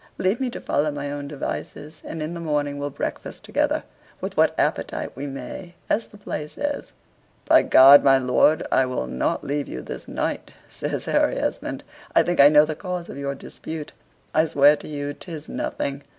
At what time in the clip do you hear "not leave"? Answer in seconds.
9.05-9.67